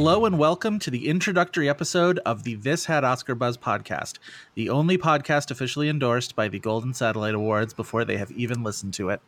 Hello 0.00 0.26
and 0.26 0.38
welcome 0.38 0.78
to 0.78 0.92
the 0.92 1.08
introductory 1.08 1.68
episode 1.68 2.20
of 2.20 2.44
the 2.44 2.54
This 2.54 2.84
Had 2.84 3.02
Oscar 3.02 3.34
Buzz 3.34 3.56
podcast, 3.56 4.18
the 4.54 4.70
only 4.70 4.96
podcast 4.96 5.50
officially 5.50 5.88
endorsed 5.88 6.36
by 6.36 6.46
the 6.46 6.60
Golden 6.60 6.94
Satellite 6.94 7.34
Awards 7.34 7.74
before 7.74 8.04
they 8.04 8.16
have 8.16 8.30
even 8.30 8.62
listened 8.62 8.94
to 8.94 9.08
it. 9.08 9.20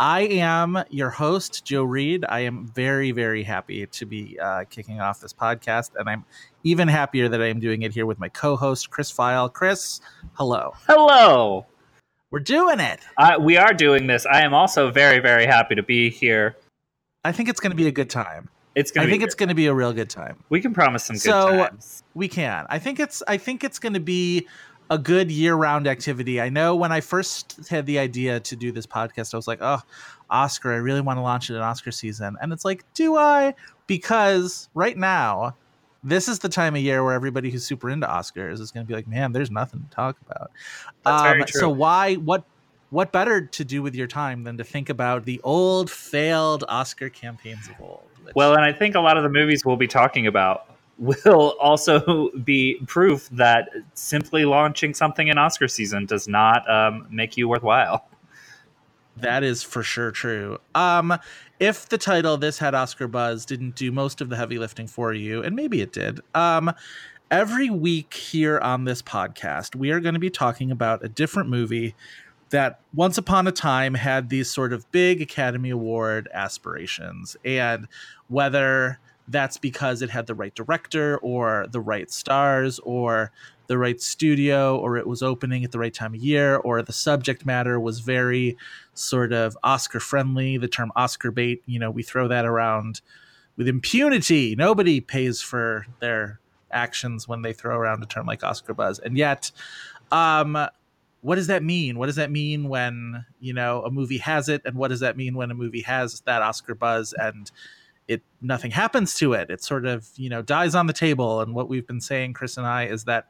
I 0.00 0.22
am 0.22 0.82
your 0.90 1.10
host, 1.10 1.64
Joe 1.64 1.84
Reed. 1.84 2.24
I 2.28 2.40
am 2.40 2.66
very, 2.66 3.12
very 3.12 3.44
happy 3.44 3.86
to 3.86 4.04
be 4.04 4.36
uh, 4.42 4.64
kicking 4.68 5.00
off 5.00 5.20
this 5.20 5.32
podcast, 5.32 5.92
and 5.94 6.08
I'm 6.08 6.24
even 6.64 6.88
happier 6.88 7.28
that 7.28 7.40
I 7.40 7.46
am 7.46 7.60
doing 7.60 7.82
it 7.82 7.92
here 7.92 8.04
with 8.04 8.18
my 8.18 8.30
co 8.30 8.56
host, 8.56 8.90
Chris 8.90 9.12
Feil. 9.12 9.48
Chris, 9.52 10.00
hello. 10.32 10.72
Hello. 10.88 11.66
We're 12.32 12.40
doing 12.40 12.80
it. 12.80 12.98
Uh, 13.16 13.36
we 13.40 13.56
are 13.56 13.72
doing 13.72 14.08
this. 14.08 14.26
I 14.26 14.42
am 14.42 14.54
also 14.54 14.90
very, 14.90 15.20
very 15.20 15.46
happy 15.46 15.76
to 15.76 15.84
be 15.84 16.10
here. 16.10 16.56
I 17.24 17.30
think 17.30 17.48
it's 17.48 17.60
going 17.60 17.70
to 17.70 17.76
be 17.76 17.86
a 17.86 17.92
good 17.92 18.10
time. 18.10 18.48
It's 18.74 18.92
I 18.92 19.00
gonna. 19.00 19.10
think 19.10 19.22
it's 19.22 19.34
going 19.34 19.48
to 19.48 19.54
be 19.54 19.66
a 19.66 19.74
real 19.74 19.92
good 19.92 20.10
time. 20.10 20.36
We 20.48 20.60
can 20.60 20.72
promise 20.72 21.04
some 21.04 21.14
good 21.14 21.22
So- 21.22 21.48
times. 21.50 22.02
We 22.14 22.28
can. 22.28 22.66
I 22.68 22.78
think 22.78 23.00
it's 23.00 23.22
I 23.28 23.36
think 23.36 23.64
it's 23.64 23.78
going 23.78 23.94
to 23.94 24.00
be 24.00 24.46
a 24.90 24.98
good 24.98 25.30
year-round 25.30 25.86
activity. 25.86 26.40
I 26.40 26.48
know 26.48 26.74
when 26.74 26.90
I 26.90 27.00
first 27.00 27.68
had 27.68 27.86
the 27.86 27.98
idea 28.00 28.40
to 28.40 28.56
do 28.56 28.72
this 28.72 28.86
podcast, 28.86 29.32
I 29.34 29.36
was 29.36 29.46
like, 29.46 29.58
"Oh, 29.60 29.80
Oscar, 30.28 30.72
I 30.72 30.76
really 30.76 31.00
want 31.00 31.16
to 31.18 31.22
launch 31.22 31.48
it 31.50 31.54
in 31.54 31.60
Oscar 31.62 31.92
season." 31.92 32.36
And 32.42 32.52
it's 32.52 32.64
like, 32.64 32.84
"Do 32.94 33.16
I?" 33.16 33.54
Because 33.86 34.68
right 34.74 34.96
now, 34.96 35.56
this 36.02 36.26
is 36.28 36.40
the 36.40 36.48
time 36.48 36.74
of 36.74 36.82
year 36.82 37.04
where 37.04 37.12
everybody 37.14 37.50
who's 37.50 37.64
super 37.64 37.88
into 37.90 38.06
Oscars 38.06 38.60
is 38.60 38.72
going 38.72 38.84
to 38.84 38.88
be 38.88 38.94
like, 38.94 39.06
"Man, 39.06 39.32
there's 39.32 39.50
nothing 39.50 39.80
to 39.88 39.94
talk 39.94 40.16
about." 40.28 40.50
That's 41.04 41.22
very 41.22 41.42
um, 41.42 41.46
true. 41.46 41.60
So 41.60 41.68
why 41.70 42.14
what 42.14 42.44
what 42.90 43.12
better 43.12 43.46
to 43.46 43.64
do 43.64 43.82
with 43.82 43.94
your 43.94 44.08
time 44.08 44.42
than 44.42 44.58
to 44.58 44.64
think 44.64 44.88
about 44.88 45.24
the 45.24 45.40
old 45.44 45.88
failed 45.88 46.64
Oscar 46.68 47.08
campaigns 47.08 47.68
of 47.68 47.80
old? 47.80 48.09
Well, 48.34 48.54
and 48.54 48.64
I 48.64 48.72
think 48.72 48.94
a 48.94 49.00
lot 49.00 49.16
of 49.16 49.22
the 49.22 49.28
movies 49.28 49.64
we'll 49.64 49.76
be 49.76 49.88
talking 49.88 50.26
about 50.26 50.66
will 50.98 51.56
also 51.60 52.30
be 52.44 52.80
proof 52.86 53.28
that 53.30 53.70
simply 53.94 54.44
launching 54.44 54.94
something 54.94 55.28
in 55.28 55.38
Oscar 55.38 55.68
season 55.68 56.06
does 56.06 56.28
not 56.28 56.68
um, 56.70 57.06
make 57.10 57.36
you 57.36 57.48
worthwhile. 57.48 58.06
That 59.16 59.42
is 59.42 59.62
for 59.62 59.82
sure 59.82 60.10
true. 60.10 60.58
Um, 60.74 61.18
if 61.58 61.88
the 61.88 61.98
title 61.98 62.36
"This 62.36 62.58
Had 62.58 62.74
Oscar 62.74 63.06
Buzz" 63.08 63.44
didn't 63.44 63.74
do 63.74 63.92
most 63.92 64.20
of 64.20 64.28
the 64.28 64.36
heavy 64.36 64.58
lifting 64.58 64.86
for 64.86 65.12
you, 65.12 65.42
and 65.42 65.54
maybe 65.54 65.80
it 65.82 65.92
did, 65.92 66.20
um, 66.34 66.72
every 67.30 67.70
week 67.70 68.14
here 68.14 68.58
on 68.60 68.84
this 68.84 69.02
podcast, 69.02 69.76
we 69.76 69.90
are 69.90 70.00
going 70.00 70.14
to 70.14 70.20
be 70.20 70.30
talking 70.30 70.70
about 70.70 71.04
a 71.04 71.08
different 71.08 71.48
movie 71.48 71.94
that 72.50 72.80
once 72.94 73.16
upon 73.16 73.46
a 73.46 73.52
time 73.52 73.94
had 73.94 74.28
these 74.28 74.50
sort 74.50 74.72
of 74.72 74.90
big 74.92 75.22
Academy 75.22 75.70
Award 75.70 76.28
aspirations, 76.32 77.36
and 77.44 77.88
whether 78.28 78.98
that's 79.28 79.56
because 79.56 80.02
it 80.02 80.10
had 80.10 80.26
the 80.26 80.34
right 80.34 80.54
director 80.54 81.18
or 81.18 81.66
the 81.70 81.80
right 81.80 82.10
stars 82.10 82.80
or 82.80 83.30
the 83.68 83.78
right 83.78 84.00
studio 84.00 84.76
or 84.78 84.96
it 84.96 85.06
was 85.06 85.22
opening 85.22 85.62
at 85.62 85.70
the 85.70 85.78
right 85.78 85.94
time 85.94 86.14
of 86.14 86.20
year 86.20 86.56
or 86.56 86.82
the 86.82 86.92
subject 86.92 87.46
matter 87.46 87.78
was 87.78 88.00
very 88.00 88.56
sort 88.94 89.32
of 89.32 89.56
Oscar 89.62 90.00
friendly. 90.00 90.58
The 90.58 90.66
term 90.66 90.90
Oscar 90.96 91.30
bait, 91.30 91.62
you 91.66 91.78
know, 91.78 91.92
we 91.92 92.02
throw 92.02 92.26
that 92.26 92.44
around 92.44 93.00
with 93.56 93.68
impunity. 93.68 94.56
Nobody 94.56 95.00
pays 95.00 95.40
for 95.40 95.86
their 96.00 96.40
actions 96.72 97.28
when 97.28 97.42
they 97.42 97.52
throw 97.52 97.76
around 97.76 98.02
a 98.02 98.06
term 98.06 98.26
like 98.26 98.42
Oscar 98.42 98.74
buzz. 98.74 98.98
And 98.98 99.16
yet, 99.16 99.52
um, 100.10 100.58
what 101.22 101.36
does 101.36 101.48
that 101.48 101.62
mean? 101.62 101.98
What 101.98 102.06
does 102.06 102.16
that 102.16 102.30
mean 102.30 102.68
when, 102.68 103.24
you 103.40 103.52
know, 103.52 103.82
a 103.82 103.90
movie 103.90 104.18
has 104.18 104.48
it? 104.48 104.62
And 104.64 104.76
what 104.76 104.88
does 104.88 105.00
that 105.00 105.16
mean 105.16 105.34
when 105.34 105.50
a 105.50 105.54
movie 105.54 105.82
has 105.82 106.20
that 106.22 106.42
Oscar 106.42 106.74
buzz 106.74 107.12
and 107.12 107.50
it 108.08 108.22
nothing 108.40 108.70
happens 108.70 109.14
to 109.16 109.34
it? 109.34 109.50
It 109.50 109.62
sort 109.62 109.84
of, 109.84 110.08
you 110.16 110.30
know, 110.30 110.42
dies 110.42 110.74
on 110.74 110.86
the 110.86 110.92
table. 110.92 111.40
And 111.40 111.54
what 111.54 111.68
we've 111.68 111.86
been 111.86 112.00
saying, 112.00 112.32
Chris 112.32 112.56
and 112.56 112.66
I, 112.66 112.86
is 112.86 113.04
that, 113.04 113.28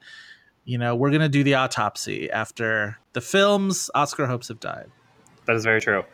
you 0.65 0.79
know, 0.79 0.95
we're 0.95 1.11
gonna 1.11 1.29
do 1.29 1.43
the 1.43 1.55
autopsy 1.55 2.31
after 2.31 2.99
the 3.13 3.21
film's 3.21 3.91
Oscar 3.95 4.27
hopes 4.27 4.49
have 4.49 4.61
died. 4.61 4.91
That 5.47 5.57
is 5.57 5.65
very 5.65 5.81
true. 5.81 6.05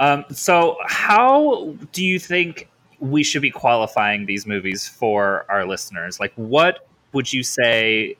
Um, 0.00 0.24
so, 0.30 0.78
how 0.86 1.74
do 1.92 2.04
you 2.04 2.18
think 2.18 2.68
we 3.00 3.22
should 3.22 3.42
be 3.42 3.50
qualifying 3.50 4.26
these 4.26 4.46
movies 4.46 4.88
for 4.88 5.44
our 5.50 5.66
listeners? 5.66 6.20
Like, 6.20 6.32
what 6.36 6.86
would 7.12 7.32
you 7.32 7.42
say 7.42 8.16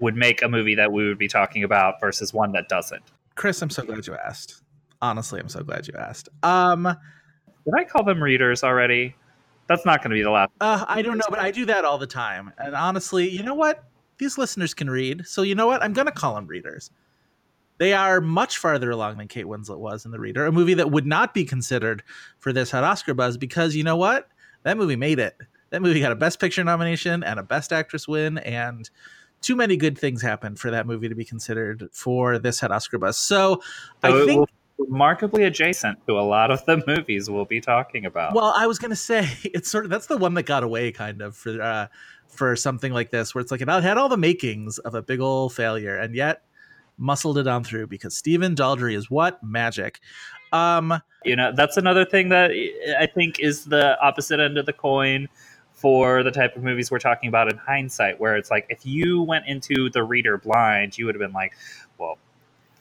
would 0.00 0.16
make 0.16 0.42
a 0.42 0.48
movie 0.48 0.74
that 0.74 0.92
we 0.92 1.06
would 1.08 1.18
be 1.18 1.28
talking 1.28 1.64
about 1.64 2.00
versus 2.00 2.32
one 2.32 2.52
that 2.52 2.68
doesn't? 2.68 3.02
Chris, 3.34 3.60
I'm 3.62 3.70
so 3.70 3.82
glad 3.82 4.06
you 4.06 4.14
asked. 4.14 4.62
Honestly, 5.02 5.40
I'm 5.40 5.48
so 5.48 5.62
glad 5.62 5.86
you 5.86 5.94
asked. 5.98 6.28
Um, 6.42 6.84
Did 7.64 7.74
I 7.76 7.84
call 7.84 8.04
them 8.04 8.22
readers 8.22 8.62
already? 8.62 9.14
That's 9.68 9.84
not 9.84 10.00
going 10.00 10.10
to 10.10 10.14
be 10.14 10.22
the 10.22 10.30
last. 10.30 10.50
uh, 10.60 10.84
I 10.88 11.02
don't 11.02 11.18
know, 11.18 11.26
but 11.28 11.38
I 11.38 11.50
do 11.50 11.66
that 11.66 11.84
all 11.84 11.98
the 11.98 12.06
time. 12.06 12.52
And 12.58 12.74
honestly, 12.74 13.28
you 13.28 13.42
know 13.42 13.54
what? 13.54 13.84
These 14.18 14.38
listeners 14.38 14.72
can 14.72 14.88
read, 14.88 15.26
so 15.26 15.42
you 15.42 15.54
know 15.54 15.66
what? 15.66 15.82
I'm 15.82 15.92
gonna 15.92 16.10
call 16.10 16.34
them 16.36 16.46
readers. 16.46 16.90
They 17.76 17.92
are 17.92 18.22
much 18.22 18.56
farther 18.56 18.90
along 18.90 19.18
than 19.18 19.28
Kate 19.28 19.44
Winslet 19.44 19.78
was 19.78 20.06
in 20.06 20.10
The 20.10 20.18
Reader, 20.18 20.46
a 20.46 20.52
movie 20.52 20.72
that 20.72 20.90
would 20.90 21.06
not 21.06 21.34
be 21.34 21.44
considered 21.44 22.02
for 22.38 22.50
this 22.50 22.70
hot 22.70 22.82
Oscar 22.82 23.12
buzz 23.12 23.36
because 23.36 23.76
you 23.76 23.84
know 23.84 23.96
what? 23.96 24.28
That 24.62 24.78
movie 24.78 24.96
made 24.96 25.18
it. 25.18 25.36
That 25.68 25.82
movie 25.82 26.00
got 26.00 26.12
a 26.12 26.16
Best 26.16 26.40
Picture 26.40 26.64
nomination 26.64 27.22
and 27.22 27.38
a 27.38 27.42
Best 27.42 27.74
Actress 27.74 28.08
win, 28.08 28.38
and 28.38 28.88
too 29.40 29.56
many 29.56 29.76
good 29.76 29.98
things 29.98 30.22
happened 30.22 30.58
for 30.58 30.70
that 30.70 30.86
movie 30.86 31.08
to 31.08 31.14
be 31.14 31.24
considered 31.24 31.88
for 31.92 32.38
this 32.38 32.60
hot 32.60 32.72
Oscar 32.72 32.98
buzz. 32.98 33.16
So, 33.16 33.60
So 34.02 34.22
I 34.22 34.26
think 34.26 34.48
remarkably 34.78 35.44
adjacent 35.44 36.04
to 36.06 36.18
a 36.18 36.22
lot 36.22 36.50
of 36.50 36.64
the 36.66 36.82
movies 36.86 37.30
we'll 37.30 37.44
be 37.44 37.60
talking 37.60 38.06
about. 38.06 38.34
Well, 38.34 38.52
I 38.56 38.66
was 38.66 38.78
gonna 38.78 38.96
say 38.96 39.28
it's 39.44 39.70
sort 39.70 39.84
of 39.84 39.90
that's 39.90 40.06
the 40.06 40.16
one 40.16 40.34
that 40.34 40.44
got 40.44 40.62
away 40.62 40.92
kind 40.92 41.22
of 41.22 41.36
for 41.36 41.60
uh 41.60 41.86
for 42.28 42.56
something 42.56 42.92
like 42.92 43.10
this, 43.10 43.34
where 43.34 43.42
it's 43.42 43.50
like 43.50 43.60
it 43.60 43.68
had 43.68 43.98
all 43.98 44.08
the 44.08 44.16
makings 44.16 44.78
of 44.78 44.94
a 44.94 45.02
big 45.02 45.20
old 45.20 45.54
failure, 45.54 45.96
and 45.96 46.14
yet 46.14 46.42
muscled 46.98 47.38
it 47.38 47.46
on 47.46 47.62
through 47.62 47.86
because 47.86 48.16
Stephen 48.16 48.54
Daldry 48.54 48.96
is 48.96 49.10
what 49.10 49.42
magic. 49.42 50.00
Um, 50.52 51.00
you 51.26 51.36
know 51.36 51.52
that's 51.54 51.76
another 51.76 52.04
thing 52.04 52.28
that 52.28 52.50
i 52.98 53.06
think 53.06 53.40
is 53.40 53.64
the 53.64 54.00
opposite 54.00 54.40
end 54.40 54.56
of 54.56 54.64
the 54.64 54.72
coin 54.72 55.28
for 55.76 56.22
the 56.22 56.30
type 56.30 56.56
of 56.56 56.62
movies 56.64 56.90
we're 56.90 56.98
talking 56.98 57.28
about 57.28 57.52
in 57.52 57.56
hindsight 57.58 58.18
where 58.18 58.34
it's 58.34 58.50
like 58.50 58.66
if 58.70 58.84
you 58.84 59.22
went 59.22 59.46
into 59.46 59.88
the 59.90 60.02
reader 60.02 60.36
blind 60.38 60.96
you 60.98 61.04
would 61.06 61.14
have 61.14 61.20
been 61.20 61.32
like 61.32 61.52
well 61.98 62.18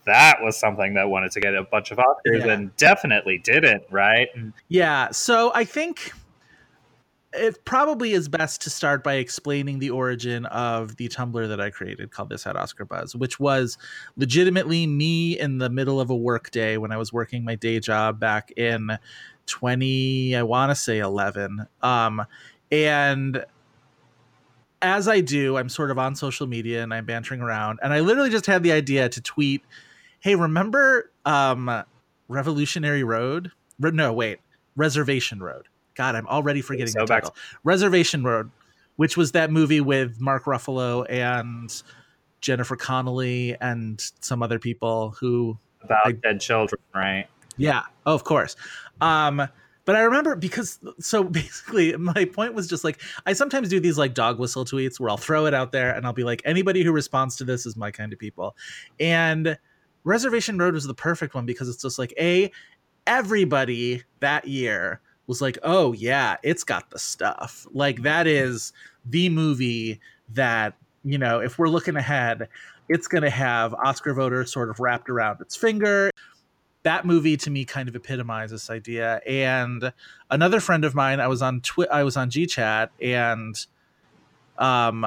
that 0.05 0.37
was 0.41 0.57
something 0.57 0.93
that 0.93 1.09
wanted 1.09 1.31
to 1.31 1.39
get 1.41 1.53
a 1.55 1.63
bunch 1.63 1.91
of 1.91 1.97
oscars 1.97 2.45
Yeah. 2.45 2.53
and 2.53 2.75
definitely 2.77 3.37
didn't 3.37 3.83
right 3.91 4.29
and 4.33 4.53
yeah, 4.69 5.11
so 5.11 5.51
I 5.53 5.65
think 5.65 6.11
it 7.33 7.65
probably 7.65 8.13
is 8.13 8.29
best 8.29 8.61
to 8.61 8.69
start 8.69 9.03
by 9.03 9.15
explaining 9.15 9.79
the 9.79 9.89
origin 9.89 10.45
of 10.45 10.95
the 10.95 11.09
Tumblr 11.09 11.45
that 11.49 11.59
I 11.59 11.69
created 11.69 12.11
called 12.11 12.29
This 12.29 12.45
Had 12.45 12.55
Oscar 12.55 12.85
Buzz, 12.85 13.13
which 13.13 13.41
was 13.41 13.77
legitimately 14.15 14.87
me 14.87 15.37
in 15.37 15.57
the 15.57 15.69
middle 15.69 15.99
of 15.99 16.09
a 16.09 16.15
work 16.15 16.49
day 16.51 16.77
when 16.77 16.93
I 16.93 16.97
was 16.97 17.11
working 17.11 17.43
my 17.43 17.55
day 17.55 17.81
job 17.81 18.21
back 18.21 18.53
in 18.55 18.97
20, 19.47 20.33
I 20.35 20.43
want 20.43 20.71
to 20.71 20.75
say 20.75 20.99
11. 20.99 21.67
Um, 21.81 22.25
and 22.71 23.45
as 24.81 25.07
I 25.07 25.21
do, 25.21 25.57
I'm 25.57 25.69
sort 25.69 25.91
of 25.91 25.97
on 25.97 26.15
social 26.15 26.47
media 26.47 26.83
and 26.83 26.93
I'm 26.93 27.05
bantering 27.05 27.41
around. 27.41 27.79
And 27.81 27.93
I 27.93 28.01
literally 28.01 28.29
just 28.29 28.45
had 28.45 28.61
the 28.63 28.71
idea 28.71 29.09
to 29.09 29.21
tweet, 29.21 29.63
hey, 30.19 30.35
remember 30.35 31.11
um, 31.25 31.83
Revolutionary 32.27 33.03
Road? 33.03 33.51
Re- 33.79 33.91
no, 33.91 34.13
wait, 34.13 34.39
Reservation 34.75 35.41
Road. 35.41 35.67
God, 35.95 36.15
I'm 36.15 36.27
already 36.27 36.61
forgetting 36.61 36.93
So 36.93 36.99
the 36.99 37.05
back- 37.05 37.23
title. 37.23 37.35
Reservation 37.63 38.23
Road, 38.23 38.51
which 38.97 39.15
was 39.17 39.31
that 39.31 39.51
movie 39.51 39.81
with 39.81 40.19
Mark 40.19 40.43
Ruffalo 40.45 41.05
and 41.09 41.81
Jennifer 42.41 42.75
Connelly 42.75 43.55
and 43.61 43.99
some 44.19 44.43
other 44.43 44.59
people 44.59 45.15
who 45.19 45.57
about 45.81 46.05
I- 46.05 46.11
dead 46.11 46.41
children 46.41 46.81
right 46.93 47.27
yeah, 47.57 47.83
oh, 48.05 48.13
of 48.13 48.25
course. 48.25 48.57
Um, 48.99 49.47
but 49.85 49.95
I 49.95 50.01
remember 50.01 50.35
because 50.35 50.79
so 50.99 51.23
basically 51.41 51.95
my 51.97 52.25
point 52.25 52.53
was 52.53 52.67
just 52.67 52.83
like 52.83 53.01
I 53.25 53.33
sometimes 53.33 53.69
do 53.69 53.79
these 53.79 53.97
like 53.97 54.13
dog 54.13 54.39
whistle 54.39 54.65
tweets 54.65 54.99
where 54.99 55.09
I'll 55.09 55.17
throw 55.17 55.45
it 55.45 55.53
out 55.53 55.71
there 55.71 55.91
and 55.91 56.05
I'll 56.05 56.13
be 56.13 56.23
like 56.23 56.41
anybody 56.45 56.83
who 56.83 56.91
responds 56.91 57.35
to 57.37 57.43
this 57.43 57.65
is 57.65 57.75
my 57.75 57.91
kind 57.91 58.11
of 58.11 58.19
people. 58.19 58.55
And 58.99 59.57
Reservation 60.03 60.57
Road 60.57 60.73
was 60.73 60.85
the 60.85 60.93
perfect 60.93 61.33
one 61.33 61.45
because 61.45 61.69
it's 61.69 61.81
just 61.81 61.97
like 61.97 62.13
a 62.19 62.51
everybody 63.07 64.03
that 64.19 64.47
year 64.47 65.01
was 65.27 65.41
like, 65.41 65.57
"Oh 65.63 65.93
yeah, 65.93 66.37
it's 66.43 66.63
got 66.63 66.91
the 66.91 66.99
stuff." 66.99 67.65
Like 67.71 68.03
that 68.03 68.27
is 68.27 68.73
the 69.05 69.29
movie 69.29 69.99
that 70.33 70.75
you 71.03 71.17
know 71.17 71.39
if 71.39 71.57
we're 71.57 71.69
looking 71.69 71.95
ahead 71.95 72.49
it's 72.89 73.07
going 73.07 73.21
to 73.21 73.29
have 73.29 73.73
oscar 73.75 74.13
voters 74.13 74.51
sort 74.51 74.69
of 74.69 74.79
wrapped 74.79 75.09
around 75.09 75.39
its 75.39 75.55
finger 75.55 76.09
that 76.85 77.03
movie 77.03 77.35
to 77.35 77.49
me 77.49 77.65
kind 77.65 77.89
of 77.89 77.95
epitomizes 77.95 78.61
this 78.61 78.69
idea 78.69 79.19
and 79.27 79.91
another 80.29 80.59
friend 80.59 80.85
of 80.85 80.93
mine 80.93 81.19
i 81.19 81.27
was 81.27 81.41
on 81.41 81.59
twi- 81.61 81.87
i 81.91 82.03
was 82.03 82.15
on 82.15 82.29
gchat 82.29 82.89
and 83.01 83.65
um 84.59 85.05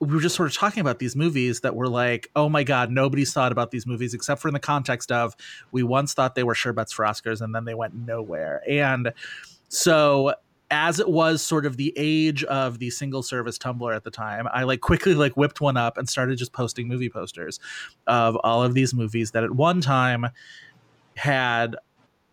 we 0.00 0.14
were 0.14 0.20
just 0.20 0.34
sort 0.34 0.48
of 0.48 0.56
talking 0.56 0.80
about 0.80 0.98
these 0.98 1.14
movies 1.14 1.60
that 1.60 1.76
were 1.76 1.88
like, 1.88 2.30
oh 2.34 2.48
my 2.48 2.64
God, 2.64 2.90
nobody's 2.90 3.34
thought 3.34 3.52
about 3.52 3.70
these 3.70 3.86
movies 3.86 4.14
except 4.14 4.40
for 4.40 4.48
in 4.48 4.54
the 4.54 4.60
context 4.60 5.12
of 5.12 5.36
we 5.72 5.82
once 5.82 6.14
thought 6.14 6.34
they 6.34 6.42
were 6.42 6.54
sure 6.54 6.72
bets 6.72 6.90
for 6.90 7.04
Oscars 7.04 7.42
and 7.42 7.54
then 7.54 7.66
they 7.66 7.74
went 7.74 7.94
nowhere. 7.94 8.62
And 8.66 9.12
so 9.68 10.32
as 10.70 11.00
it 11.00 11.08
was 11.08 11.42
sort 11.42 11.66
of 11.66 11.76
the 11.76 11.92
age 11.96 12.44
of 12.44 12.78
the 12.78 12.88
single 12.90 13.22
service 13.22 13.58
Tumblr 13.58 13.94
at 13.94 14.04
the 14.04 14.10
time, 14.10 14.48
I 14.52 14.62
like 14.62 14.80
quickly 14.80 15.14
like 15.14 15.36
whipped 15.36 15.60
one 15.60 15.76
up 15.76 15.98
and 15.98 16.08
started 16.08 16.38
just 16.38 16.52
posting 16.52 16.88
movie 16.88 17.10
posters 17.10 17.60
of 18.06 18.36
all 18.36 18.62
of 18.62 18.72
these 18.72 18.94
movies 18.94 19.32
that 19.32 19.44
at 19.44 19.50
one 19.50 19.82
time 19.82 20.28
had 21.20 21.76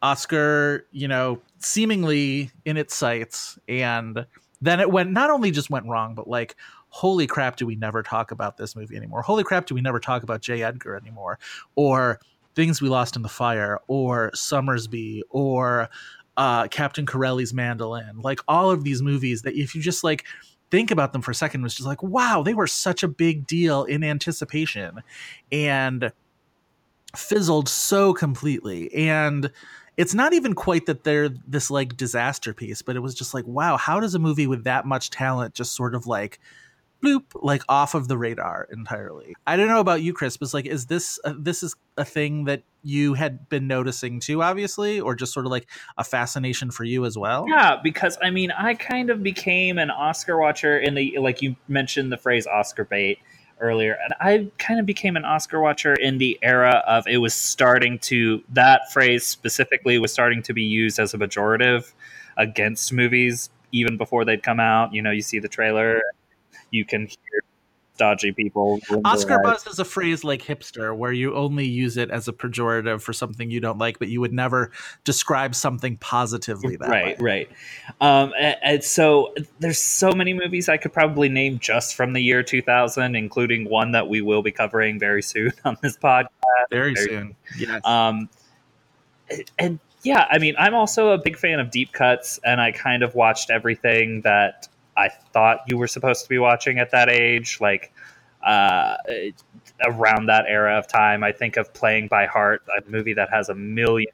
Oscar, 0.01 0.85
you 0.91 1.07
know, 1.07 1.41
seemingly 1.59 2.51
in 2.63 2.77
its 2.77 2.95
sights 2.95 3.59
and 3.67 4.25
then 4.61 4.79
it 4.79 4.89
went 4.89 5.11
not 5.11 5.29
only 5.29 5.51
just 5.51 5.69
went 5.69 5.85
wrong, 5.85 6.15
but 6.15 6.27
like 6.27 6.55
holy 6.87 7.27
crap, 7.27 7.57
do 7.57 7.65
we 7.65 7.75
never 7.75 8.01
talk 8.01 8.31
about 8.31 8.55
this 8.55 8.75
movie 8.75 8.95
anymore? 8.95 9.21
Holy 9.21 9.43
crap, 9.43 9.65
do 9.65 9.75
we 9.75 9.81
never 9.81 9.99
talk 9.99 10.23
about 10.23 10.41
J. 10.41 10.63
Edgar 10.63 10.95
anymore? 10.95 11.37
Or 11.75 12.19
Things 12.55 12.81
We 12.81 12.87
Lost 12.87 13.17
in 13.17 13.21
the 13.21 13.29
Fire, 13.29 13.79
or 13.87 14.31
Sommersby, 14.33 15.21
or 15.29 15.89
uh, 16.37 16.67
Captain 16.69 17.05
Corelli's 17.05 17.53
Mandolin. 17.53 18.21
Like 18.21 18.39
all 18.47 18.71
of 18.71 18.83
these 18.85 19.01
movies 19.01 19.41
that 19.41 19.53
if 19.53 19.75
you 19.75 19.81
just 19.81 20.03
like 20.03 20.23
think 20.71 20.91
about 20.91 21.11
them 21.11 21.21
for 21.21 21.31
a 21.31 21.35
second, 21.35 21.61
was 21.61 21.75
just 21.75 21.87
like, 21.87 22.01
wow, 22.01 22.41
they 22.41 22.53
were 22.53 22.67
such 22.67 23.03
a 23.03 23.07
big 23.07 23.45
deal 23.45 23.83
in 23.83 24.03
anticipation 24.03 25.03
and 25.51 26.11
fizzled 27.15 27.69
so 27.69 28.13
completely. 28.13 28.93
And 28.93 29.51
it's 29.95 30.13
not 30.13 30.33
even 30.33 30.53
quite 30.53 30.85
that 30.85 31.03
they're 31.03 31.29
this 31.29 31.71
like 31.71 31.97
disaster 31.97 32.53
piece, 32.53 32.81
but 32.81 32.95
it 32.95 32.99
was 32.99 33.15
just 33.15 33.33
like, 33.33 33.47
wow, 33.47 33.77
how 33.77 33.99
does 33.99 34.15
a 34.15 34.19
movie 34.19 34.47
with 34.47 34.63
that 34.65 34.85
much 34.85 35.09
talent 35.09 35.53
just 35.53 35.75
sort 35.75 35.95
of 35.95 36.05
like 36.05 36.39
bloop 37.03 37.23
like 37.35 37.61
off 37.69 37.93
of 37.93 38.07
the 38.07 38.17
radar 38.17 38.67
entirely 38.71 39.35
i 39.45 39.55
don't 39.55 39.67
know 39.67 39.79
about 39.79 40.01
you 40.01 40.13
chris 40.13 40.35
but 40.37 40.51
like 40.53 40.65
is 40.65 40.87
this 40.87 41.19
uh, 41.25 41.33
this 41.37 41.61
is 41.61 41.75
a 41.95 42.05
thing 42.05 42.45
that 42.45 42.63
you 42.81 43.13
had 43.13 43.47
been 43.49 43.67
noticing 43.67 44.19
too 44.19 44.41
obviously 44.41 44.99
or 44.99 45.13
just 45.13 45.31
sort 45.31 45.45
of 45.45 45.51
like 45.51 45.67
a 45.97 46.03
fascination 46.03 46.71
for 46.71 46.83
you 46.83 47.05
as 47.05 47.17
well 47.17 47.45
yeah 47.47 47.77
because 47.83 48.17
i 48.23 48.29
mean 48.31 48.49
i 48.51 48.73
kind 48.73 49.09
of 49.09 49.21
became 49.21 49.77
an 49.77 49.91
oscar 49.91 50.39
watcher 50.39 50.77
in 50.77 50.95
the 50.95 51.17
like 51.19 51.41
you 51.41 51.55
mentioned 51.67 52.11
the 52.11 52.17
phrase 52.17 52.47
oscar 52.47 52.83
bait 52.83 53.19
earlier 53.59 53.97
and 54.03 54.13
i 54.19 54.47
kind 54.57 54.79
of 54.79 54.85
became 54.85 55.15
an 55.15 55.25
oscar 55.25 55.59
watcher 55.59 55.93
in 55.95 56.17
the 56.17 56.37
era 56.41 56.83
of 56.87 57.05
it 57.07 57.17
was 57.17 57.33
starting 57.33 57.97
to 57.99 58.43
that 58.49 58.91
phrase 58.91 59.25
specifically 59.25 59.97
was 59.97 60.11
starting 60.11 60.43
to 60.43 60.53
be 60.53 60.63
used 60.63 60.99
as 60.99 61.13
a 61.13 61.17
pejorative 61.17 61.93
against 62.37 62.93
movies 62.93 63.49
even 63.71 63.97
before 63.97 64.25
they'd 64.25 64.43
come 64.43 64.59
out. 64.59 64.93
You 64.93 65.01
know 65.01 65.11
you 65.11 65.21
see 65.21 65.39
the 65.39 65.47
trailer 65.47 66.01
you 66.71 66.85
can 66.85 67.07
hear 67.07 67.43
dodgy 67.97 68.31
people. 68.31 68.79
Oscar 69.03 69.39
buzz 69.39 69.67
is 69.67 69.79
a 69.79 69.85
phrase 69.85 70.23
like 70.23 70.41
hipster, 70.41 70.95
where 70.95 71.11
you 71.11 71.35
only 71.35 71.65
use 71.65 71.97
it 71.97 72.09
as 72.09 72.27
a 72.27 72.33
pejorative 72.33 73.01
for 73.01 73.13
something 73.13 73.51
you 73.51 73.59
don't 73.59 73.77
like, 73.77 73.99
but 73.99 74.07
you 74.07 74.21
would 74.21 74.33
never 74.33 74.71
describe 75.03 75.55
something 75.55 75.97
positively. 75.97 76.75
That 76.75 76.89
right, 76.89 77.21
way. 77.21 77.47
right. 77.49 78.01
Um, 78.01 78.33
and, 78.39 78.55
and, 78.63 78.83
so 78.83 79.33
there's 79.59 79.79
so 79.79 80.11
many 80.11 80.33
movies 80.33 80.69
I 80.69 80.77
could 80.77 80.93
probably 80.93 81.29
name 81.29 81.59
just 81.59 81.95
from 81.95 82.13
the 82.13 82.21
year 82.21 82.43
2000, 82.43 83.15
including 83.15 83.69
one 83.69 83.91
that 83.91 84.07
we 84.07 84.21
will 84.21 84.41
be 84.41 84.51
covering 84.51 84.99
very 84.99 85.21
soon 85.21 85.51
on 85.65 85.77
this 85.81 85.97
podcast. 85.97 86.27
Very, 86.69 86.93
very 86.93 87.07
soon, 87.07 87.35
yes. 87.57 87.85
Um, 87.85 88.29
and 89.57 89.79
yeah, 90.03 90.25
I 90.29 90.37
mean, 90.37 90.55
I'm 90.57 90.73
also 90.73 91.11
a 91.11 91.17
big 91.17 91.37
fan 91.37 91.59
of 91.59 91.71
deep 91.71 91.91
cuts, 91.91 92.39
and 92.43 92.61
I 92.61 92.71
kind 92.71 93.03
of 93.03 93.15
watched 93.15 93.49
everything 93.49 94.21
that 94.21 94.67
I 94.97 95.09
thought 95.09 95.59
you 95.67 95.77
were 95.77 95.87
supposed 95.87 96.23
to 96.23 96.29
be 96.29 96.39
watching 96.39 96.79
at 96.79 96.91
that 96.91 97.09
age, 97.09 97.59
like 97.61 97.93
uh, 98.45 98.97
around 99.85 100.25
that 100.27 100.45
era 100.47 100.77
of 100.77 100.87
time. 100.87 101.23
I 101.23 101.31
think 101.31 101.57
of 101.57 101.73
Playing 101.73 102.07
by 102.07 102.25
Heart, 102.25 102.63
a 102.77 102.89
movie 102.89 103.13
that 103.13 103.29
has 103.29 103.49
a 103.49 103.55
million 103.55 104.11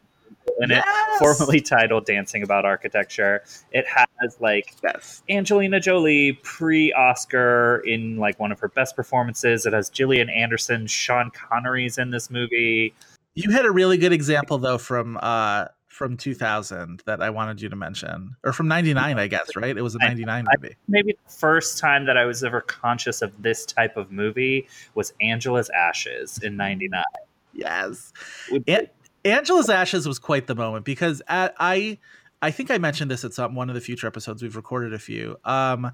in 0.59 0.69
yes! 0.69 0.83
it, 0.85 1.19
formerly 1.19 1.62
titled 1.62 2.06
Dancing 2.06 2.44
About 2.44 2.65
Architecture. 2.65 3.44
It 3.71 3.85
has 3.88 4.38
like 4.39 4.75
yes. 4.83 5.24
Angelina 5.30 5.80
Jolie 5.80 6.33
pre-Oscar 6.44 7.81
in 7.86 8.18
like 8.18 8.39
one 8.39 8.51
of 8.51 8.59
her 8.59 8.68
best 8.68 8.95
performances. 8.95 9.65
It 9.65 9.74
has 9.74 9.89
Gillian 9.89 10.29
Anderson, 10.29 10.88
Sean 10.88 11.31
Connery's 11.31 11.97
in 11.97 12.12
this 12.12 12.29
movie. 12.29 12.94
You 13.36 13.51
had 13.51 13.65
a 13.65 13.71
really 13.71 13.97
good 13.97 14.13
example 14.13 14.57
though 14.57 14.77
from 14.77 15.18
uh 15.21 15.65
from 15.94 16.18
2000 16.18 17.04
that 17.06 17.22
I 17.22 17.30
wanted 17.30 17.62
you 17.62 17.69
to 17.69 17.75
mention, 17.75 18.36
or 18.44 18.51
from 18.51 18.68
99, 18.68 19.19
I 19.19 19.28
guess, 19.28 19.56
right? 19.56 19.78
It 19.78 19.81
was 19.81 19.94
a 19.94 20.00
99 20.00 20.45
I, 20.48 20.56
movie. 20.57 20.75
maybe 20.88 21.13
the 21.13 21.31
first 21.31 21.78
time 21.78 22.06
that 22.07 22.18
I 22.18 22.25
was 22.25 22.44
ever 22.44 22.62
conscious 22.62 23.22
of 23.22 23.42
this 23.42 23.66
type 23.66 23.95
of 23.95 24.12
movie 24.12 24.68
was 24.95 25.13
Angela's 25.22 25.69
Ashes 25.69 26.40
in 26.42 26.57
99. 26.57 27.04
Yes. 27.54 28.12
An- 28.68 28.88
Angela's 29.24 29.69
Ashes 29.69 30.07
was 30.07 30.18
quite 30.18 30.48
the 30.48 30.56
moment 30.56 30.84
because 30.84 31.22
at, 31.28 31.54
I, 31.60 32.00
I 32.42 32.50
think 32.50 32.72
I 32.72 32.80
mentioned 32.80 33.12
this 33.12 33.24
at 33.24 33.34
some 33.34 33.54
one 33.54 33.69
of 33.69 33.75
the 33.75 33.81
future 33.81 34.07
episodes. 34.07 34.42
We've 34.42 34.56
recorded 34.56 34.94
a 34.94 35.00
few. 35.00 35.38
Um, 35.46 35.92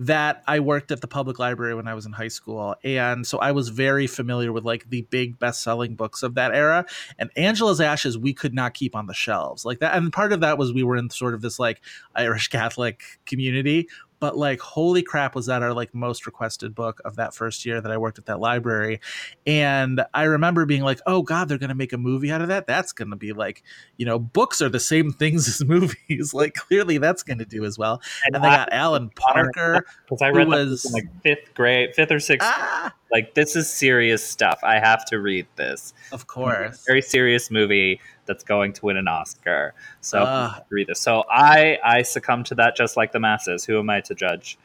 that 0.00 0.44
I 0.46 0.60
worked 0.60 0.92
at 0.92 1.00
the 1.00 1.08
public 1.08 1.38
library 1.38 1.74
when 1.74 1.88
I 1.88 1.94
was 1.94 2.06
in 2.06 2.12
high 2.12 2.28
school. 2.28 2.76
And 2.84 3.26
so 3.26 3.38
I 3.38 3.50
was 3.50 3.68
very 3.68 4.06
familiar 4.06 4.52
with 4.52 4.64
like 4.64 4.88
the 4.88 5.02
big 5.02 5.38
best 5.38 5.62
selling 5.62 5.96
books 5.96 6.22
of 6.22 6.34
that 6.34 6.54
era. 6.54 6.86
And 7.18 7.30
Angela's 7.36 7.80
Ashes, 7.80 8.16
we 8.16 8.32
could 8.32 8.54
not 8.54 8.74
keep 8.74 8.94
on 8.94 9.06
the 9.06 9.14
shelves 9.14 9.64
like 9.64 9.80
that. 9.80 9.96
And 9.96 10.12
part 10.12 10.32
of 10.32 10.40
that 10.40 10.56
was 10.56 10.72
we 10.72 10.84
were 10.84 10.96
in 10.96 11.10
sort 11.10 11.34
of 11.34 11.40
this 11.40 11.58
like 11.58 11.80
Irish 12.14 12.48
Catholic 12.48 13.02
community 13.26 13.88
but 14.20 14.36
like 14.36 14.60
holy 14.60 15.02
crap 15.02 15.34
was 15.34 15.46
that 15.46 15.62
our 15.62 15.72
like 15.72 15.94
most 15.94 16.26
requested 16.26 16.74
book 16.74 17.00
of 17.04 17.16
that 17.16 17.34
first 17.34 17.64
year 17.64 17.80
that 17.80 17.90
i 17.90 17.96
worked 17.96 18.18
at 18.18 18.26
that 18.26 18.40
library. 18.40 19.00
And 19.46 20.04
i 20.14 20.24
remember 20.24 20.66
being 20.66 20.82
like 20.82 21.00
oh 21.06 21.22
god 21.22 21.48
they're 21.48 21.58
gonna 21.58 21.74
make 21.74 21.92
a 21.92 21.98
movie 21.98 22.30
out 22.30 22.42
of 22.42 22.48
that? 22.48 22.66
That's 22.66 22.92
gonna 22.92 23.16
be 23.16 23.32
like 23.32 23.62
you 23.96 24.06
know 24.06 24.18
books 24.18 24.60
are 24.60 24.68
the 24.68 24.80
same 24.80 25.12
things 25.12 25.48
as 25.60 25.64
movies. 25.64 26.34
Like 26.34 26.54
clearly 26.54 26.98
that's 26.98 27.22
gonna 27.22 27.44
do 27.44 27.64
as 27.64 27.78
well. 27.78 28.00
And, 28.26 28.36
and 28.36 28.44
they 28.44 28.48
got 28.48 28.72
alan 28.72 29.10
parker 29.16 29.84
because 30.04 30.22
i 30.22 30.28
read 30.28 30.48
was 30.48 30.84
in 30.84 30.92
like 30.92 31.08
fifth 31.22 31.54
grade 31.54 31.94
fifth 31.94 32.10
or 32.10 32.20
sixth 32.20 32.48
ah! 32.48 32.92
like 33.12 33.34
this 33.34 33.56
is 33.56 33.70
serious 33.70 34.24
stuff. 34.24 34.60
I 34.62 34.78
have 34.78 35.04
to 35.06 35.18
read 35.18 35.46
this. 35.56 35.94
Of 36.12 36.26
course. 36.26 36.84
very 36.86 37.02
serious 37.02 37.50
movie 37.50 38.00
that's 38.28 38.44
going 38.44 38.72
to 38.74 38.84
win 38.84 38.96
an 38.96 39.08
Oscar. 39.08 39.74
So 40.00 40.22
uh, 40.22 40.60
read 40.70 40.86
this. 40.86 41.00
So 41.00 41.24
I 41.28 41.78
I 41.84 42.02
succumb 42.02 42.44
to 42.44 42.54
that 42.56 42.76
just 42.76 42.96
like 42.96 43.10
the 43.10 43.18
masses. 43.18 43.64
Who 43.64 43.78
am 43.80 43.90
I 43.90 44.00
to 44.02 44.14
judge? 44.14 44.56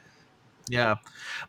Yeah, 0.70 0.96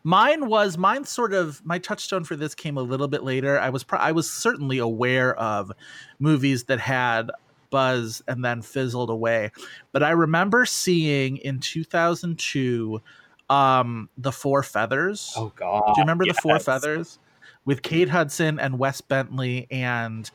mine 0.02 0.48
was 0.48 0.78
mine. 0.78 1.04
Sort 1.04 1.34
of 1.34 1.64
my 1.64 1.78
touchstone 1.78 2.24
for 2.24 2.36
this 2.36 2.54
came 2.54 2.78
a 2.78 2.82
little 2.82 3.08
bit 3.08 3.22
later. 3.22 3.58
I 3.60 3.68
was 3.68 3.84
I 3.92 4.12
was 4.12 4.30
certainly 4.30 4.78
aware 4.78 5.36
of 5.36 5.70
movies 6.18 6.64
that 6.64 6.80
had 6.80 7.30
buzz 7.70 8.22
and 8.26 8.44
then 8.44 8.62
fizzled 8.62 9.10
away, 9.10 9.50
but 9.92 10.02
I 10.02 10.10
remember 10.10 10.64
seeing 10.64 11.36
in 11.36 11.60
2002 11.60 13.02
um 13.50 14.08
the 14.16 14.32
Four 14.32 14.62
Feathers. 14.62 15.34
Oh 15.36 15.52
God! 15.54 15.82
Do 15.86 15.92
you 15.98 16.02
remember 16.02 16.24
yes. 16.24 16.36
the 16.36 16.42
Four 16.42 16.58
Feathers 16.58 17.18
with 17.64 17.82
Kate 17.82 18.08
Hudson 18.08 18.58
and 18.58 18.78
Wes 18.78 19.00
Bentley 19.00 19.66
and 19.70 20.30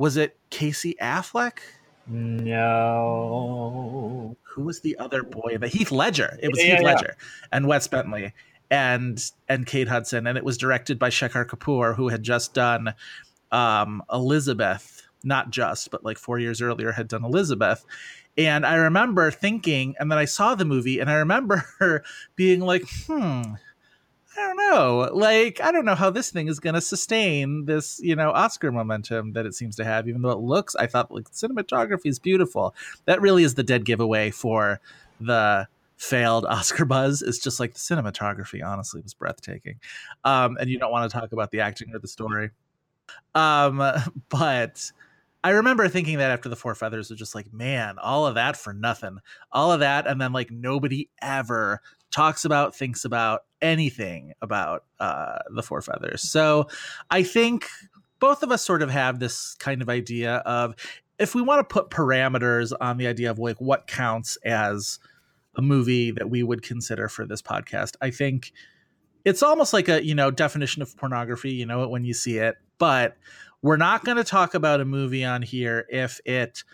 was 0.00 0.16
it 0.16 0.38
Casey 0.48 0.96
Affleck? 0.98 1.58
No. 2.06 2.64
Who 4.54 4.62
was 4.62 4.80
the 4.80 4.96
other 4.96 5.22
boy? 5.22 5.58
The 5.58 5.68
Heath 5.68 5.92
Ledger. 5.92 6.38
It 6.42 6.48
was 6.48 6.58
yeah, 6.58 6.76
Heath 6.76 6.80
yeah. 6.80 6.86
Ledger 6.86 7.16
and 7.52 7.66
Wes 7.66 7.86
Bentley 7.86 8.32
and 8.70 9.22
and 9.46 9.66
Kate 9.66 9.88
Hudson, 9.88 10.26
and 10.26 10.38
it 10.38 10.44
was 10.44 10.56
directed 10.56 10.98
by 10.98 11.10
Shekhar 11.10 11.44
Kapur, 11.44 11.96
who 11.96 12.08
had 12.08 12.22
just 12.22 12.54
done 12.54 12.94
um, 13.52 14.02
Elizabeth. 14.10 15.02
Not 15.22 15.50
just, 15.50 15.90
but 15.90 16.02
like 16.02 16.16
four 16.16 16.38
years 16.38 16.62
earlier, 16.62 16.92
had 16.92 17.08
done 17.08 17.22
Elizabeth. 17.22 17.84
And 18.38 18.64
I 18.64 18.76
remember 18.76 19.30
thinking, 19.30 19.96
and 20.00 20.10
then 20.10 20.18
I 20.18 20.24
saw 20.24 20.54
the 20.54 20.64
movie, 20.64 20.98
and 20.98 21.10
I 21.10 21.16
remember 21.16 21.62
being 22.36 22.60
like, 22.60 22.84
hmm, 23.06 23.42
I 24.36 24.40
don't 24.40 24.56
know. 24.56 25.10
Like, 25.12 25.60
I 25.60 25.72
don't 25.72 25.84
know 25.84 25.94
how 25.94 26.10
this 26.10 26.30
thing 26.30 26.48
is 26.48 26.60
going 26.60 26.74
to 26.74 26.80
sustain 26.80 27.64
this, 27.64 28.00
you 28.02 28.14
know, 28.14 28.30
Oscar 28.30 28.70
momentum 28.70 29.32
that 29.32 29.44
it 29.44 29.54
seems 29.54 29.74
to 29.76 29.84
have, 29.84 30.08
even 30.08 30.22
though 30.22 30.30
it 30.30 30.38
looks, 30.38 30.76
I 30.76 30.86
thought, 30.86 31.10
like, 31.10 31.30
cinematography 31.30 32.06
is 32.06 32.18
beautiful. 32.20 32.74
That 33.06 33.20
really 33.20 33.42
is 33.42 33.54
the 33.54 33.64
dead 33.64 33.84
giveaway 33.84 34.30
for 34.30 34.80
the 35.20 35.66
failed 35.96 36.44
Oscar 36.48 36.84
buzz. 36.84 37.22
It's 37.22 37.38
just 37.38 37.58
like 37.58 37.74
the 37.74 37.80
cinematography, 37.80 38.64
honestly, 38.64 39.00
was 39.00 39.14
breathtaking. 39.14 39.80
Um, 40.24 40.56
and 40.60 40.70
you 40.70 40.78
don't 40.78 40.92
want 40.92 41.10
to 41.10 41.18
talk 41.18 41.32
about 41.32 41.50
the 41.50 41.60
acting 41.60 41.92
or 41.92 41.98
the 41.98 42.08
story. 42.08 42.50
Um, 43.34 43.78
but 44.28 44.92
I 45.42 45.50
remember 45.50 45.88
thinking 45.88 46.18
that 46.18 46.30
after 46.30 46.48
the 46.48 46.56
Four 46.56 46.74
Feathers 46.74 47.10
was 47.10 47.18
just 47.18 47.34
like, 47.34 47.52
man, 47.52 47.98
all 47.98 48.26
of 48.26 48.34
that 48.36 48.56
for 48.56 48.72
nothing. 48.72 49.18
All 49.50 49.72
of 49.72 49.80
that, 49.80 50.06
and 50.06 50.20
then 50.20 50.32
like 50.32 50.50
nobody 50.50 51.08
ever 51.20 51.80
talks 52.10 52.44
about, 52.44 52.74
thinks 52.74 53.04
about 53.04 53.42
anything 53.62 54.32
about 54.42 54.84
uh, 54.98 55.38
the 55.54 55.62
Four 55.62 55.82
Feathers. 55.82 56.22
So 56.22 56.68
I 57.10 57.22
think 57.22 57.68
both 58.18 58.42
of 58.42 58.50
us 58.50 58.62
sort 58.62 58.82
of 58.82 58.90
have 58.90 59.18
this 59.18 59.54
kind 59.54 59.82
of 59.82 59.88
idea 59.88 60.36
of 60.38 60.74
if 61.18 61.34
we 61.34 61.42
want 61.42 61.60
to 61.60 61.72
put 61.72 61.90
parameters 61.90 62.72
on 62.80 62.96
the 62.96 63.06
idea 63.06 63.30
of 63.30 63.38
like 63.38 63.60
what 63.60 63.86
counts 63.86 64.36
as 64.44 64.98
a 65.56 65.62
movie 65.62 66.10
that 66.12 66.30
we 66.30 66.42
would 66.42 66.62
consider 66.62 67.08
for 67.08 67.26
this 67.26 67.42
podcast, 67.42 67.96
I 68.00 68.10
think 68.10 68.52
it's 69.24 69.42
almost 69.42 69.72
like 69.72 69.88
a 69.88 70.04
you 70.04 70.14
know 70.14 70.30
definition 70.30 70.82
of 70.82 70.96
pornography. 70.96 71.52
You 71.52 71.66
know 71.66 71.82
it 71.82 71.90
when 71.90 72.04
you 72.04 72.14
see 72.14 72.38
it, 72.38 72.56
but 72.78 73.16
we're 73.62 73.76
not 73.76 74.04
going 74.04 74.16
to 74.16 74.24
talk 74.24 74.54
about 74.54 74.80
a 74.80 74.84
movie 74.84 75.24
on 75.24 75.42
here 75.42 75.86
if 75.90 76.20
it 76.24 76.64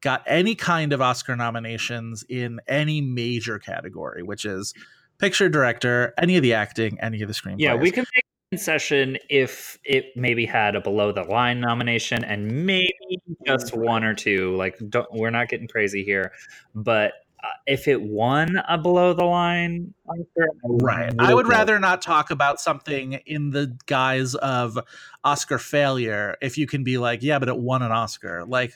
got 0.00 0.22
any 0.26 0.54
kind 0.54 0.92
of 0.92 1.00
Oscar 1.00 1.36
nominations 1.36 2.24
in 2.28 2.60
any 2.66 3.00
major 3.00 3.58
category, 3.58 4.22
which 4.22 4.44
is 4.44 4.74
picture 5.18 5.48
director, 5.48 6.14
any 6.18 6.36
of 6.36 6.42
the 6.42 6.54
acting, 6.54 6.98
any 7.00 7.22
of 7.22 7.28
the 7.28 7.34
screenplays. 7.34 7.60
Yeah, 7.60 7.74
we 7.74 7.90
can 7.90 8.04
make 8.14 8.24
a 8.24 8.56
concession 8.56 9.18
if 9.28 9.78
it 9.84 10.06
maybe 10.16 10.46
had 10.46 10.76
a 10.76 10.80
below 10.80 11.12
the 11.12 11.24
line 11.24 11.60
nomination 11.60 12.24
and 12.24 12.66
maybe 12.66 13.20
just 13.46 13.76
one 13.76 14.04
or 14.04 14.14
two. 14.14 14.56
Like, 14.56 14.78
don't, 14.88 15.12
we're 15.12 15.30
not 15.30 15.48
getting 15.48 15.68
crazy 15.68 16.04
here, 16.04 16.32
but 16.74 17.12
uh, 17.42 17.48
if 17.66 17.86
it 17.86 18.02
won 18.02 18.60
a 18.68 18.76
below 18.76 19.12
the 19.12 19.24
line 19.24 19.94
Oscar, 20.08 20.48
Right. 20.64 21.12
I 21.20 21.34
would 21.34 21.46
rather 21.46 21.78
not 21.78 22.02
talk 22.02 22.30
about 22.30 22.60
something 22.60 23.14
in 23.26 23.50
the 23.50 23.76
guise 23.86 24.34
of 24.36 24.78
Oscar 25.22 25.58
failure 25.58 26.36
if 26.40 26.58
you 26.58 26.66
can 26.66 26.82
be 26.82 26.98
like, 26.98 27.22
yeah, 27.22 27.38
but 27.38 27.48
it 27.48 27.56
won 27.56 27.82
an 27.82 27.92
Oscar. 27.92 28.44
Like, 28.44 28.72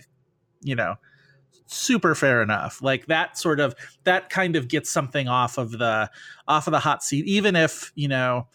you 0.60 0.76
know, 0.76 0.94
super 1.66 2.14
fair 2.14 2.42
enough. 2.42 2.82
Like 2.82 3.06
that 3.06 3.38
sort 3.38 3.60
of 3.60 3.74
that 4.04 4.30
kind 4.30 4.56
of 4.56 4.68
gets 4.68 4.90
something 4.90 5.28
off 5.28 5.58
of 5.58 5.72
the 5.72 6.10
off 6.48 6.66
of 6.66 6.72
the 6.72 6.80
hot 6.80 7.02
seat 7.02 7.26
even 7.26 7.56
if, 7.56 7.92
you 7.94 8.08
know, 8.08 8.48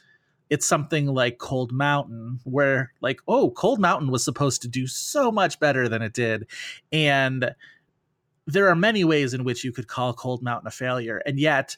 it's 0.49 0.65
something 0.65 1.07
like 1.07 1.39
Cold 1.39 1.71
Mountain 1.71 2.39
where 2.43 2.93
like, 3.01 3.19
oh, 3.27 3.51
Cold 3.51 3.79
Mountain 3.79 4.11
was 4.11 4.23
supposed 4.23 4.61
to 4.61 4.67
do 4.67 4.87
so 4.87 5.31
much 5.31 5.59
better 5.59 5.89
than 5.89 6.01
it 6.01 6.13
did 6.13 6.47
and 6.91 7.53
there 8.47 8.69
are 8.69 8.75
many 8.75 9.03
ways 9.03 9.33
in 9.33 9.43
which 9.43 9.63
you 9.63 9.71
could 9.71 9.87
call 9.87 10.13
Cold 10.13 10.41
Mountain 10.41 10.67
a 10.67 10.71
failure, 10.71 11.21
and 11.25 11.37
yet 11.37 11.77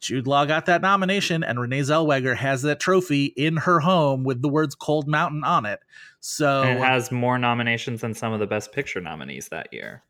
Jude 0.00 0.26
Law 0.26 0.46
got 0.46 0.66
that 0.66 0.80
nomination, 0.80 1.44
and 1.44 1.60
Renee 1.60 1.80
Zellweger 1.80 2.34
has 2.34 2.62
that 2.62 2.80
trophy 2.80 3.26
in 3.26 3.58
her 3.58 3.80
home 3.80 4.24
with 4.24 4.40
the 4.40 4.48
words 4.48 4.74
"Cold 4.74 5.06
Mountain" 5.06 5.44
on 5.44 5.66
it. 5.66 5.80
So 6.20 6.62
it 6.62 6.78
has 6.78 7.12
more 7.12 7.38
nominations 7.38 8.00
than 8.00 8.14
some 8.14 8.32
of 8.32 8.40
the 8.40 8.46
Best 8.46 8.72
Picture 8.72 9.00
nominees 9.00 9.48
that 9.48 9.72
year. 9.72 10.02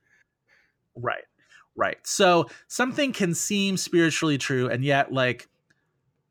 Right, 1.01 1.25
right. 1.77 1.99
So 2.05 2.47
something 2.69 3.13
can 3.13 3.35
seem 3.35 3.77
spiritually 3.77 4.39
true, 4.39 4.69
and 4.69 4.85
yet, 4.85 5.13
like, 5.13 5.49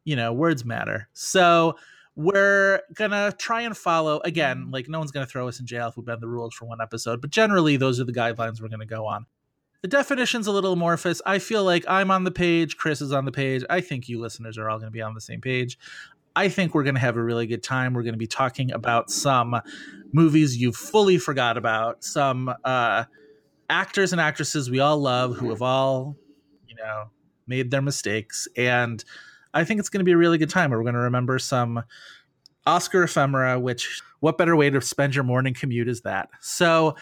you 0.03 0.15
know, 0.15 0.33
words 0.33 0.65
matter. 0.65 1.09
So 1.13 1.75
we're 2.15 2.81
gonna 2.93 3.33
try 3.37 3.61
and 3.61 3.75
follow 3.75 4.21
again. 4.25 4.71
Like, 4.71 4.89
no 4.89 4.99
one's 4.99 5.11
gonna 5.11 5.25
throw 5.25 5.47
us 5.47 5.59
in 5.59 5.65
jail 5.65 5.87
if 5.87 5.97
we 5.97 6.03
bend 6.03 6.21
the 6.21 6.27
rules 6.27 6.53
for 6.53 6.65
one 6.65 6.81
episode, 6.81 7.21
but 7.21 7.29
generally, 7.29 7.77
those 7.77 7.99
are 7.99 8.05
the 8.05 8.13
guidelines 8.13 8.61
we're 8.61 8.69
gonna 8.69 8.85
go 8.85 9.05
on 9.05 9.25
the 9.81 9.87
definition's 9.87 10.47
a 10.47 10.51
little 10.51 10.73
amorphous. 10.73 11.21
I 11.25 11.39
feel 11.39 11.63
like 11.63 11.85
I'm 11.87 12.11
on 12.11 12.23
the 12.23 12.31
page, 12.31 12.77
Chris 12.77 13.01
is 13.01 13.11
on 13.11 13.25
the 13.25 13.31
page. 13.31 13.63
I 13.69 13.81
think 13.81 14.09
you 14.09 14.19
listeners 14.19 14.57
are 14.57 14.69
all 14.69 14.77
going 14.77 14.87
to 14.87 14.91
be 14.91 15.01
on 15.01 15.13
the 15.13 15.21
same 15.21 15.41
page. 15.41 15.77
I 16.35 16.49
think 16.49 16.73
we're 16.73 16.83
going 16.83 16.95
to 16.95 17.01
have 17.01 17.17
a 17.17 17.23
really 17.23 17.47
good 17.47 17.63
time. 17.63 17.93
We're 17.93 18.03
going 18.03 18.13
to 18.13 18.19
be 18.19 18.27
talking 18.27 18.71
about 18.71 19.09
some 19.09 19.59
movies 20.11 20.57
you 20.57 20.71
fully 20.71 21.17
forgot 21.17 21.57
about, 21.57 22.03
some 22.03 22.53
uh, 22.63 23.05
actors 23.69 24.11
and 24.11 24.19
actresses 24.19 24.69
we 24.69 24.79
all 24.79 24.97
love 24.97 25.37
who 25.37 25.49
have 25.49 25.61
all, 25.61 26.15
you 26.67 26.75
know, 26.75 27.05
made 27.47 27.71
their 27.71 27.81
mistakes. 27.81 28.47
And 28.57 29.03
I 29.53 29.63
think 29.63 29.79
it's 29.79 29.89
going 29.89 29.99
to 29.99 30.05
be 30.05 30.11
a 30.11 30.17
really 30.17 30.37
good 30.37 30.49
time. 30.49 30.71
We're 30.71 30.81
going 30.83 30.93
to 30.93 30.99
remember 30.99 31.39
some 31.39 31.83
Oscar 32.65 33.03
ephemera, 33.03 33.59
which, 33.59 34.01
what 34.19 34.37
better 34.37 34.55
way 34.55 34.69
to 34.69 34.81
spend 34.81 35.15
your 35.15 35.23
morning 35.23 35.53
commute 35.53 35.87
is 35.87 36.01
that? 36.01 36.29
So, 36.41 36.95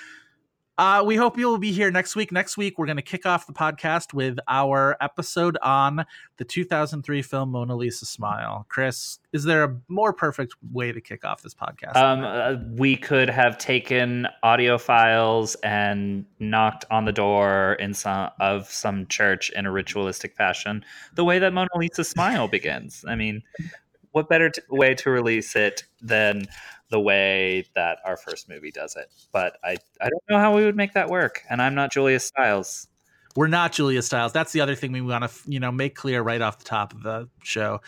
uh, 0.77 1.03
we 1.05 1.15
hope 1.15 1.37
you'll 1.37 1.57
be 1.57 1.71
here 1.71 1.89
next 1.89 2.15
week. 2.15 2.31
Next 2.31 2.55
week, 2.55 2.77
we're 2.77 2.85
going 2.85 2.97
to 2.97 3.01
kick 3.01 3.25
off 3.25 3.47
the 3.47 3.53
podcast 3.53 4.13
with 4.13 4.37
our 4.47 4.95
episode 5.01 5.57
on 5.63 6.05
the 6.37 6.45
2003 6.45 7.21
film 7.23 7.51
Mona 7.51 7.75
Lisa 7.75 8.05
Smile. 8.05 8.65
Chris, 8.69 9.17
is 9.33 9.43
there 9.43 9.63
a 9.63 9.75
more 9.87 10.13
perfect 10.13 10.53
way 10.71 10.91
to 10.91 11.01
kick 11.01 11.25
off 11.25 11.41
this 11.41 11.55
podcast? 11.55 11.95
Um, 11.95 12.23
uh, 12.23 12.57
we 12.75 12.95
could 12.95 13.29
have 13.29 13.57
taken 13.57 14.27
audio 14.43 14.77
files 14.77 15.55
and 15.63 16.25
knocked 16.39 16.85
on 16.91 17.05
the 17.05 17.13
door 17.13 17.73
in 17.79 17.95
some 17.95 18.29
of 18.39 18.69
some 18.69 19.07
church 19.07 19.49
in 19.55 19.65
a 19.65 19.71
ritualistic 19.71 20.35
fashion, 20.35 20.85
the 21.15 21.25
way 21.25 21.39
that 21.39 21.53
Mona 21.53 21.69
Lisa 21.75 22.03
Smile 22.03 22.47
begins. 22.47 23.03
I 23.07 23.15
mean, 23.15 23.41
what 24.11 24.29
better 24.29 24.49
t- 24.49 24.61
way 24.69 24.93
to 24.95 25.09
release 25.09 25.55
it 25.55 25.83
than 26.01 26.47
the 26.89 26.99
way 26.99 27.65
that 27.75 27.99
our 28.05 28.17
first 28.17 28.49
movie 28.49 28.71
does 28.71 28.95
it. 28.95 29.11
But 29.31 29.57
I, 29.63 29.77
I 30.01 30.09
don't 30.09 30.23
know 30.29 30.39
how 30.39 30.55
we 30.55 30.63
would 30.63 30.75
make 30.75 30.93
that 30.93 31.09
work. 31.09 31.43
And 31.49 31.61
I'm 31.61 31.75
not 31.75 31.91
Julia 31.91 32.19
Stiles. 32.19 32.87
We're 33.35 33.47
not 33.47 33.71
Julia 33.71 34.01
Stiles. 34.01 34.33
That's 34.33 34.51
the 34.51 34.61
other 34.61 34.75
thing 34.75 34.91
we 34.91 35.01
want 35.01 35.29
to, 35.29 35.31
you 35.45 35.59
know, 35.59 35.71
make 35.71 35.95
clear 35.95 36.21
right 36.21 36.41
off 36.41 36.59
the 36.59 36.65
top 36.65 36.93
of 36.93 37.03
the 37.03 37.29
show. 37.43 37.81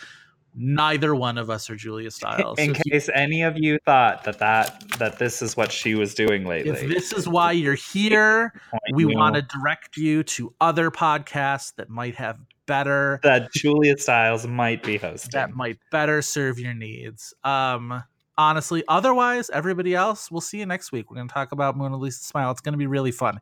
Neither 0.54 1.14
one 1.14 1.38
of 1.38 1.48
us 1.48 1.70
are 1.70 1.76
Julia 1.76 2.10
Stiles. 2.10 2.58
In 2.58 2.74
So 2.74 2.82
case 2.88 3.08
any 3.14 3.42
of 3.42 3.56
you 3.56 3.78
thought 3.86 4.24
that 4.24 4.38
that 4.40 4.82
that 4.98 5.18
this 5.18 5.42
is 5.42 5.56
what 5.56 5.70
she 5.70 5.94
was 5.94 6.14
doing 6.14 6.44
lately, 6.44 6.72
if 6.72 6.88
this 6.88 7.12
is 7.12 7.28
why 7.28 7.52
you're 7.52 7.74
here, 7.74 8.52
we 8.92 9.04
you 9.04 9.16
want 9.16 9.36
to 9.36 9.42
direct 9.42 9.96
you 9.96 10.24
to 10.24 10.52
other 10.60 10.90
podcasts 10.90 11.74
that 11.76 11.88
might 11.88 12.16
have 12.16 12.38
better 12.66 13.20
that 13.22 13.52
Julia 13.52 13.96
Stiles 13.96 14.46
might 14.46 14.82
be 14.82 14.96
hosting. 14.96 15.30
that 15.32 15.54
might 15.54 15.78
better 15.92 16.20
serve 16.20 16.58
your 16.58 16.74
needs. 16.74 17.32
Um 17.44 18.02
honestly, 18.40 18.82
otherwise 18.88 19.50
everybody 19.50 19.94
else, 19.94 20.30
we'll 20.30 20.40
see 20.40 20.58
you 20.58 20.66
next 20.66 20.92
week. 20.92 21.10
We're 21.10 21.16
going 21.16 21.28
to 21.28 21.34
talk 21.34 21.52
about 21.52 21.76
Mona 21.76 21.98
Lisa 21.98 22.24
Smile. 22.24 22.50
It's 22.50 22.62
going 22.62 22.72
to 22.72 22.78
be 22.78 22.86
really 22.86 23.12
fun. 23.12 23.38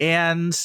And 0.00 0.58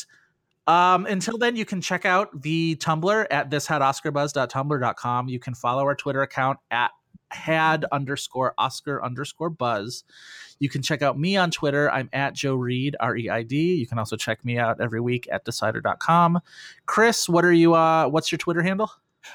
um, 0.65 1.05
until 1.05 1.37
then, 1.37 1.55
you 1.55 1.65
can 1.65 1.81
check 1.81 2.03
out 2.03 2.41
the 2.41 2.75
Tumblr 2.77 3.27
at 3.29 3.51
thishadoscarbuzz.tumblr.com. 3.51 5.29
You 5.29 5.39
can 5.39 5.53
follow 5.53 5.83
our 5.83 5.93
Twitter 5.93 6.23
account 6.23 6.57
at 6.71 6.91
had 7.29 7.85
underscore 7.91 8.55
Oscar 8.57 9.03
underscore 9.03 9.49
buzz. 9.51 10.03
You 10.59 10.69
can 10.69 10.81
check 10.81 11.03
out 11.03 11.19
me 11.19 11.37
on 11.37 11.51
Twitter. 11.51 11.91
I'm 11.91 12.09
at 12.11 12.33
Joe 12.33 12.55
Reed, 12.55 12.95
R 12.99 13.15
E 13.15 13.29
I 13.29 13.43
D. 13.43 13.75
You 13.75 13.85
can 13.85 13.99
also 13.99 14.15
check 14.15 14.43
me 14.43 14.57
out 14.57 14.81
every 14.81 15.01
week 15.01 15.27
at 15.31 15.45
decider.com. 15.45 16.39
Chris, 16.87 17.29
what 17.29 17.45
are 17.45 17.53
you 17.53 17.75
uh 17.75 18.07
what's 18.07 18.31
your 18.31 18.37
Twitter 18.37 18.63
handle? 18.63 18.89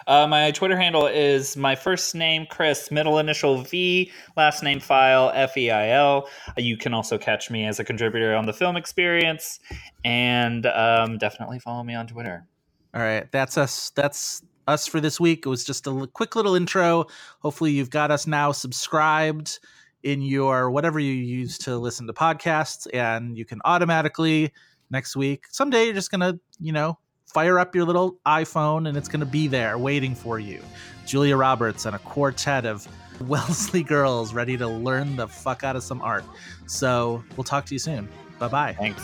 Uh, 0.07 0.27
my 0.27 0.51
Twitter 0.51 0.77
handle 0.77 1.07
is 1.07 1.57
my 1.57 1.75
first 1.75 2.15
name, 2.15 2.47
Chris, 2.49 2.91
middle 2.91 3.19
initial 3.19 3.63
V, 3.63 4.11
last 4.37 4.63
name 4.63 4.81
Feil, 4.81 5.31
F 5.35 5.57
E 5.57 5.71
I 5.71 5.91
L. 5.91 6.29
You 6.57 6.77
can 6.77 6.95
also 6.95 7.19
catch 7.19 7.51
me 7.51 7.67
as 7.67 7.79
a 7.79 7.85
contributor 7.85 8.35
on 8.35 8.47
the 8.47 8.53
film 8.53 8.77
experience, 8.77 9.61
and 10.05 10.67
um, 10.67 11.19
definitely 11.19 11.59
follow 11.59 11.83
me 11.83 11.95
on 11.95 12.07
Twitter. 12.07 12.47
All 12.95 13.03
right, 13.03 13.31
that's 13.31 13.57
us. 13.57 13.91
That's 13.91 14.43
us 14.67 14.87
for 14.87 15.01
this 15.01 15.21
week. 15.21 15.47
It 15.47 15.49
was 15.49 15.65
just 15.65 15.87
a 15.87 16.09
quick 16.13 16.35
little 16.37 16.55
intro. 16.55 17.07
Hopefully, 17.41 17.73
you've 17.73 17.91
got 17.91 18.11
us 18.11 18.27
now 18.27 18.53
subscribed 18.53 19.61
in 20.03 20.23
your 20.23 20.71
whatever 20.71 20.99
you 20.99 21.13
use 21.13 21.59
to 21.59 21.77
listen 21.77 22.07
to 22.07 22.13
podcasts, 22.13 22.87
and 22.95 23.37
you 23.37 23.45
can 23.45 23.61
automatically 23.65 24.51
next 24.91 25.15
week. 25.15 25.45
Someday, 25.51 25.85
you're 25.85 25.95
just 25.95 26.11
gonna, 26.11 26.39
you 26.59 26.73
know, 26.73 26.99
fire 27.33 27.59
up 27.59 27.75
your 27.75 27.85
little 27.85 28.19
iPhone, 28.27 28.89
and 28.89 28.97
it's 28.97 29.09
gonna 29.09 29.27
be 29.27 29.47
there 29.49 29.79
waiting 29.79 30.15
for 30.15 30.39
you. 30.39 30.61
Julia 31.07 31.37
Roberts 31.37 31.87
and 31.87 31.97
a 31.97 31.99
quartet 32.01 32.65
of 32.67 32.87
Wellesley 33.29 33.83
girls 33.83 34.33
ready 34.33 34.57
to 34.57 34.67
learn 34.67 35.17
the 35.17 35.29
fuck 35.29 35.65
out 35.65 35.77
of 35.77 35.83
some 35.83 36.01
art. 36.03 36.25
So 36.67 37.23
we'll 37.37 37.45
talk 37.45 37.67
to 37.67 37.75
you 37.75 37.79
soon. 37.79 38.09
Bye 38.39 38.49
bye. 38.49 38.73
Thanks. 38.79 39.03